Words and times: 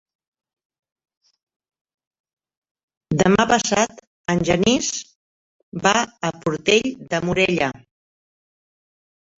Demà 3.23 3.45
passat 3.53 4.01
en 4.35 4.43
Genís 4.51 4.91
va 5.87 5.97
a 6.31 6.35
Portell 6.43 6.93
de 7.15 7.23
Morella. 7.31 7.75